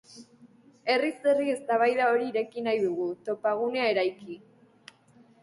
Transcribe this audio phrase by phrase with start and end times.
[0.93, 4.41] Herriz herri eztabaida hori ireki nahi dugu, topagunea eraiki.